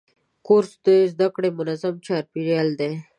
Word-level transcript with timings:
کورس 0.45 0.71
د 0.85 0.87
زده 1.11 1.27
کړې 1.35 1.49
منظم 1.59 1.95
چاپېریال 2.05 2.69
دی. 2.79 2.91